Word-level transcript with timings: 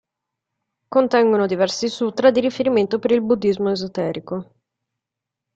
Contengono 0.95 1.45
diversi 1.51 1.87
sūtra 1.97 2.31
di 2.31 2.39
riferimento 2.39 2.97
per 2.97 3.11
il 3.11 3.21
buddhismo 3.21 3.69
esoterico. 3.69 4.45